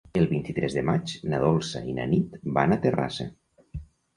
[0.19, 3.33] El vint-i-tres de maig na Dolça i na Nit van a Terrassa.